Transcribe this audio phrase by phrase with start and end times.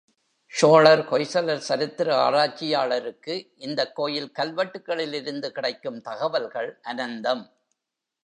[0.53, 7.43] சோழர் ஹொய்சலர் சரித்திர ஆராய்ச்சியாளருக்கு இந்தக் கோயில் கல்வெட்டுக்களில் இருந்து கிடைக்கும் தகவல்கள் அனந்தம்.